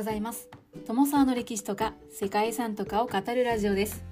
[0.00, 0.48] ございます。
[0.86, 4.02] 友沢の歴史とか世界遺産とかを語るラジオです。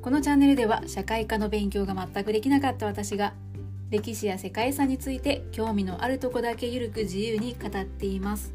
[0.00, 3.34] このチャンネルでは社会科の勉強が全くできなかった私が
[3.90, 8.54] 歴史や世界遺産について興味のあるとこだけゆるく自由に語っています。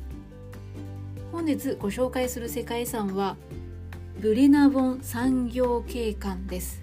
[1.33, 3.35] 本日ご紹介する世界遺産は
[4.21, 6.81] ブレナボン産業景観です。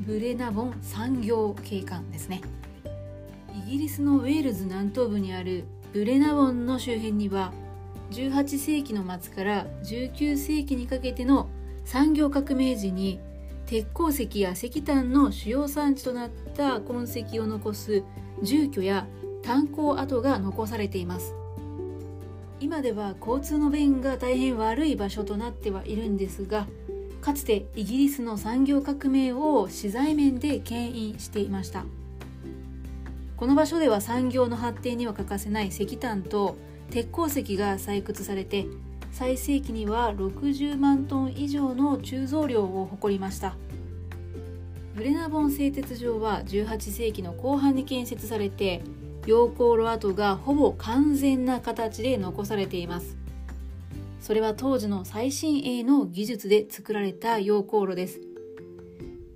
[0.00, 2.42] ブレナボン産業景観ですね。
[3.66, 5.64] イギリスのウェールズ南東部にある
[5.94, 7.54] ブレナボンの周辺には
[8.12, 11.48] 18世紀の末から19世紀にかけての
[11.84, 13.18] 産業革命時に
[13.66, 18.02] 鉄鉱石や石炭の主要産地となった痕跡を残す
[18.42, 19.06] 住居や
[19.42, 21.34] 炭鉱跡が残されています。
[22.60, 26.68] 今では交通の便が大変悪い場所となってはいるんですが
[27.20, 31.84] かつてイギリスの産業革命を資材面で牽引していました。
[33.36, 36.56] この場所では産業の発展には欠かせない石炭と
[36.92, 38.66] 鉄鉱石が採掘されて
[39.12, 43.56] 最盛期には60万トン以上の鋳造量を誇りました。
[44.94, 48.82] ブレナボン製鉄所は18世紀の後半に建設されて
[49.22, 53.16] 溶鉱炉跡がほぼ完全な形で残されています。
[54.20, 58.20] それは当時の最新鋭の技術で作られた溶鉱炉です。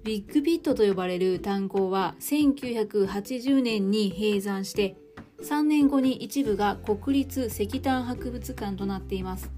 [0.04, 4.96] ビッグピットと呼ばれる炭鉱は1980年に閉山して
[5.42, 9.50] 3年後に一部が国立石炭博物館となっています。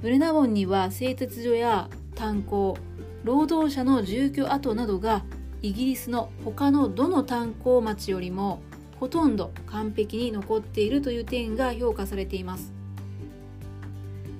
[0.00, 2.76] ブレナボンには製鉄所や炭鉱
[3.24, 5.24] 労働者の住居跡などが
[5.62, 8.60] イギリスの他のどの炭鉱町よりも
[9.00, 12.72] ほとんど完璧に残っているという点が評価されています。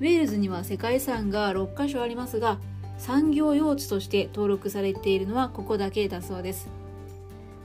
[0.00, 2.58] ウェールズには世界遺産が6カ所ありますが
[2.98, 6.68] 産業用地として登録されているのはここだけだそうです。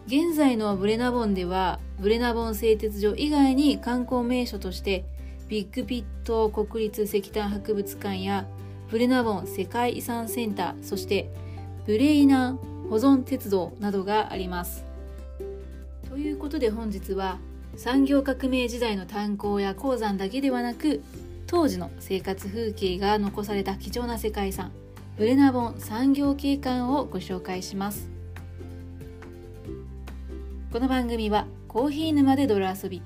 [0.09, 5.05] 現在のブレナボンではブレナボン製鉄所以外に観光名所として
[5.47, 8.47] ビッグピット国立石炭博物館や
[8.89, 11.29] ブレナボン世界遺産センターそして
[11.85, 12.57] ブレイナン
[12.89, 14.83] 保存鉄道などがあります。
[16.09, 17.37] ということで本日は
[17.75, 21.03] 産業革命時代の炭鉱や鉱山だけではなく
[21.45, 24.71] 当時の生活風景が残された貴重な世界遺産
[25.17, 28.18] ブレナボン産業景観をご紹介します。
[30.71, 33.01] この番組はコーヒー沼で泥遊び。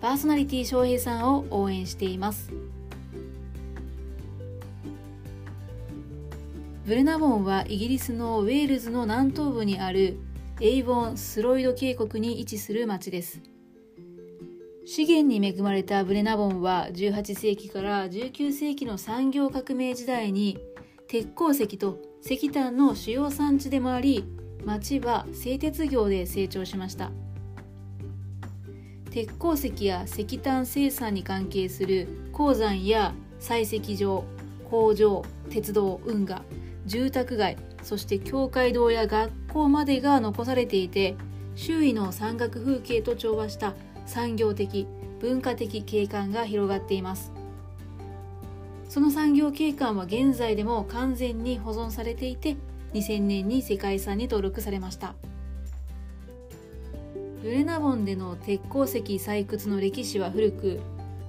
[0.00, 2.50] パーソナリティ翔平さんを応援しています。
[6.86, 10.16] ブレナボンはイギリスのウェールズの南東部にある
[10.62, 13.42] エイボン・スロイド渓谷に位置する町です。
[14.86, 20.58] 資源に恵まれたブレナボンは18世紀から19世紀の産業革命時代に
[21.06, 24.24] 鉄鉱石と石炭の主要産地でもあり
[24.64, 27.10] 町は製鉄業で成長しました。
[29.10, 34.24] 鉄鉱石や石炭生産に関係する鉱山や採石場
[34.70, 36.42] 工場鉄道運河
[36.86, 41.14] 住宅街そして教会堂や学校までが残されていて
[41.56, 43.74] 周囲の山岳風景と調和した
[44.06, 44.86] 産業的
[45.20, 47.32] 文化的景観が広がっています。
[48.88, 52.56] その産業景観は現在でも完全に保存されていて
[52.94, 55.14] 2000年に世界遺産に登録されました。
[57.42, 60.80] ブレナボンでの鉄鉱石採掘の歴史は古く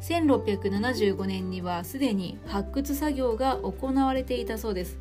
[0.01, 4.99] 1675年にはすでに発掘作業が行われていたそうです。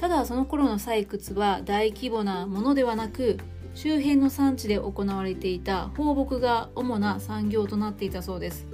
[0.00, 3.38] ただその頃の採掘は大規模なものではなく
[3.74, 8.66] 周辺の産地で行われていた放牧が主な産業となっていたそうです。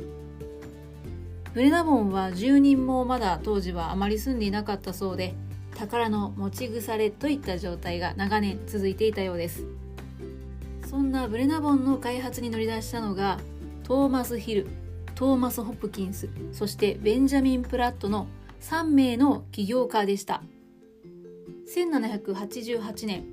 [1.55, 5.35] ブレナボンは住人もまだ当時はあまり住んでいなかったそうで
[5.81, 9.65] 宝の持ち腐れといった状態が長年続いていたようです。
[10.87, 13.39] そんなブレナボンの開発に乗り出したのが
[13.85, 14.67] トーマス・ヒル
[15.15, 18.27] トーマス・ホプキンスそしてベンジャミン・プラットの
[18.61, 20.43] 3名の起業家でした。
[21.75, 23.25] 1788年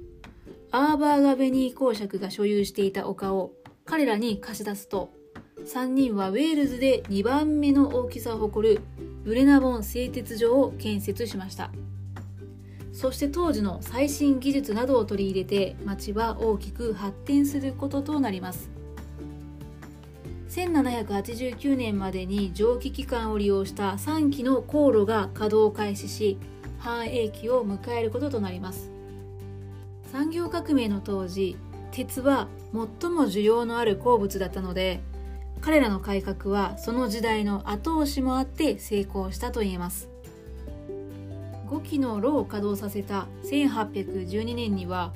[0.71, 3.51] アーバーガベニー公爵が所有していた丘を
[3.83, 5.11] 彼らに貸し出すと
[5.65, 8.81] 3人はウェールズで2番目の大きさを誇る
[9.25, 11.71] ブレナボン製鉄所を建設しました。
[12.97, 18.71] そして当時の最新技術などを取り入れて町は大きく発展することとなります。
[20.49, 26.39] 1789年までに蒸気機関を利用した3基の航路が稼働を開始し
[26.79, 28.89] 繁栄期を迎えることとなります。
[30.11, 31.55] 産業革命の当時
[31.91, 35.01] 鉄は最も需要のある鉱物だったので
[35.61, 40.16] 彼らの改革はその時代の後押しもあって成功したと言えます。
[41.67, 45.13] 5機の炉を稼働させた1812年には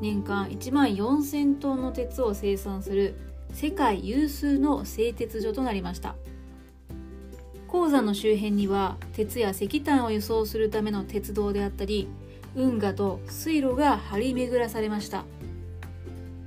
[0.00, 3.18] 年間1万4000トンの鉄を生産する
[3.52, 6.14] 世界有数の製鉄所となりました。
[7.66, 12.08] 鉱山の周辺には鉄や石炭を輸送するための鉄道であったり
[12.54, 15.24] 運河と水路が張り巡らされました。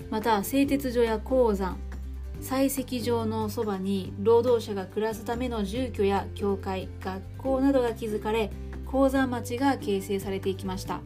[0.10, 1.78] また製鉄所や鉱山
[2.42, 8.52] 採石場のそばに労働者が暮らすための住居や教会学校などが築かれ
[8.92, 11.02] 鉱山町が形成されていきました。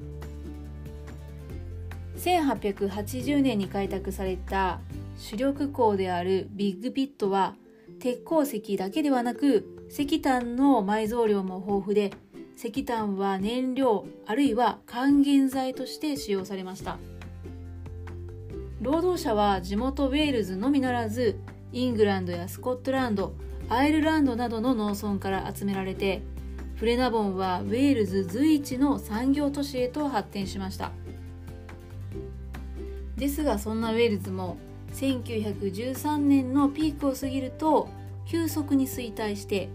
[2.17, 4.79] 1880年に開拓された
[5.17, 7.55] 主力港であるビッグピットは
[7.99, 12.11] 鉄鉱石だけではなく石炭の埋蔵量も豊富で
[12.57, 16.97] 石炭は燃料あるいは還元剤として使用されました。
[18.81, 21.39] 労働者は地元ウェールズのみならず
[21.71, 23.33] イングランドやスコットランド
[23.67, 26.21] アイルランドなどの農村から集められて
[26.75, 30.91] フレナボンはウェールズ随一の産業都市へと発展しました。
[33.15, 34.57] ですがそんなウェールズも
[34.93, 37.87] 1913年のピークを過ぎると
[38.25, 39.69] 急速に衰退して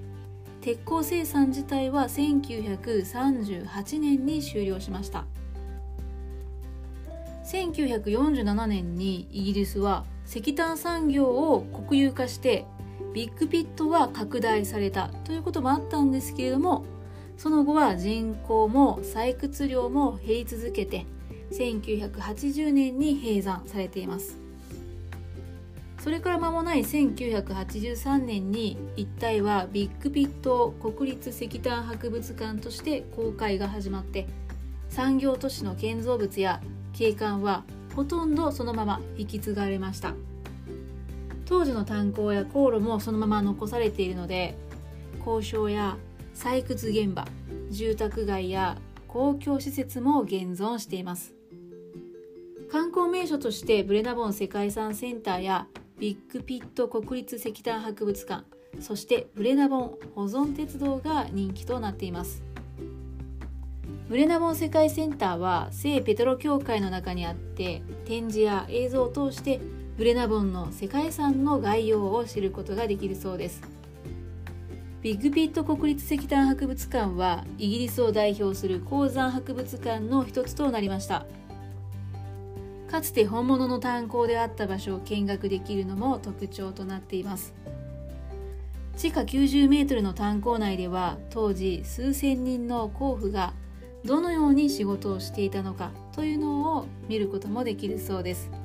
[0.61, 5.25] 鉄鋼生産自体は1938年に終了しました。
[7.45, 12.67] 1947年にイギリスは石炭産業を国有化して
[13.13, 16.85] ビッグピットは拡大されたということもあったんですけれども
[17.37, 21.07] その後は人口も採掘量も減り続けて
[21.53, 24.39] 1980年に閉山されています。
[26.01, 34.27] それから間もない1983年に一帯はビッグピット国立石炭博物館として公開が始まって
[34.89, 36.63] 産業都市の建造物や
[36.95, 37.65] 景観は
[37.95, 40.15] ほとんどそのまま引き継がれました。
[41.51, 44.55] 当時の炭鉱や航路もそのまま残されているので
[45.27, 45.99] 交渉や
[46.33, 47.27] 採掘現場
[47.71, 51.35] 住宅街や公共施設も現存しています。
[52.71, 55.67] 観光名所としてブレナボン世界遺産センターや
[55.99, 58.45] ビッグピット国立石炭博物館
[58.81, 62.45] そしてブレナボン保存鉄道が人気となっています。
[64.09, 69.61] ブレナボン世界センターは聖ペトロ教会の中にあって展示や映像を通して
[70.01, 73.61] ブレナボンの世界遺産の概要を知ることができるそうです。
[75.03, 81.27] ビッグピット国立石炭博物館はイギリスを代表する鉱山博物館の一つとなりました。
[82.91, 87.53] かつて本物の炭鉱であった場所を見学できるのも特徴となっています。
[88.97, 93.53] 地下90メートルの炭鉱内では当時数千人の鉱夫が
[94.07, 98.60] どのように仕事をしていたのかというのを見ることもできるそうです。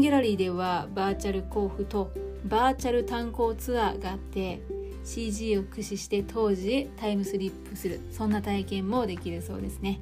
[0.00, 2.12] ギャラリーではバーチャル鉱夫と
[2.44, 4.62] バーチャル炭鉱ツアーがあって
[5.04, 9.98] CG を駆使して当時へタイムスリップするそんな体験もできるそうですね。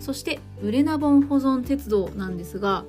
[0.00, 2.84] そしてブレナボン保存鉄道なんですが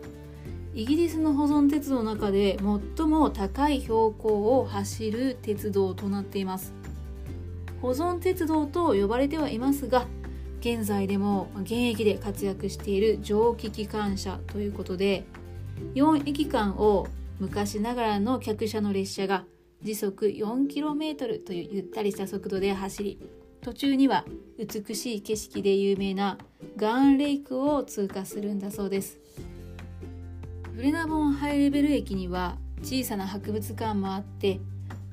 [0.74, 2.58] イギリスの保存鉄道の中で
[2.98, 6.74] 最も高い標高を走る鉄道となっています。
[7.82, 10.08] 保存鉄道と呼ばれてはいますが
[10.60, 15.26] 現在でも現役で活躍している蒸気機関車ということで
[15.94, 17.08] 4駅間を
[17.40, 19.46] 昔ながらの客車の列車が
[19.82, 23.20] 時速 4km というゆったりした速度で走り
[23.62, 24.26] 途中には
[24.58, 26.38] 美しい景色で有名な
[26.78, 29.20] ガーンレイクを通過するんだそうです。
[30.76, 34.60] ブレナボンハイレベル駅には小さな博物館もあって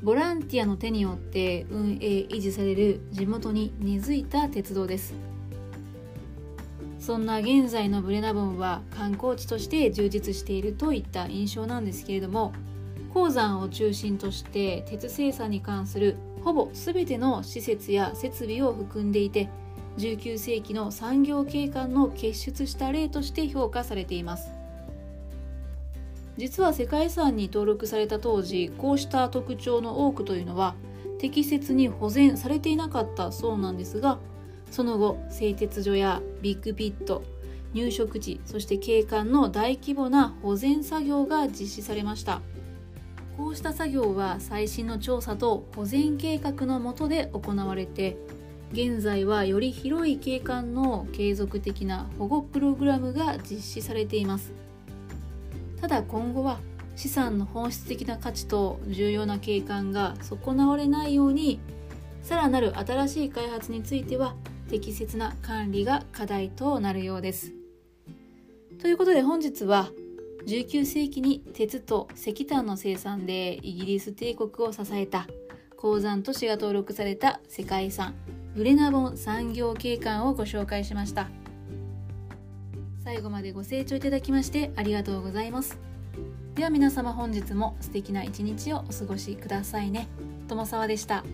[0.03, 5.32] ボランティアの手によって運営維持される地元に根付いた鉄道です。
[7.03, 12.53] そんな現在のブレナボンは観光地として充実しているといった印象なんですけれども
[13.13, 19.49] 鉱山を中心として鉄生産に関するほぼ全ての施設や設備を含んでいて
[19.99, 24.53] 19世紀の産業景観の結出した例として評価されています。
[26.37, 30.77] 実は世界遺産に登録された当時こうした特徴の多くというのは
[31.19, 34.19] 適切に保全されていなかったそうなんですが
[34.73, 37.23] その後製鉄所やビッグピット
[37.75, 42.41] 入植地そして景観の大規模な保全作業が実施されました。
[43.37, 48.17] こうした作業は最新の調査と保全計画の下で行われて
[48.73, 54.53] 現在はより広い景観の継続的な保護プログラムが実施されています。
[55.81, 56.61] ただ今後は
[56.97, 61.59] 資産の本質的な価値と重要な景観が損なわれないように
[62.23, 64.35] さらなる新しい開発については
[64.73, 67.53] 適切な管理が課題となるようです。
[68.81, 69.91] ということで本日は
[70.47, 75.27] 19世紀に鉄と石炭の生産でイギリス帝国を支えた
[75.77, 78.15] 鉱山都市が登録された世界遺産
[78.57, 81.29] ブレナボン産業景観をご紹介しました
[83.05, 85.79] 最後までご清聴いただきましてありがとうございます
[86.55, 90.09] では皆様本日も素敵な一日をお過ごしくださいね
[90.49, 91.25] 友沢でした。